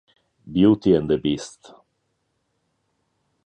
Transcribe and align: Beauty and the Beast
Beauty 0.51 0.95
and 0.95 1.07
the 1.07 1.19
Beast 1.19 1.75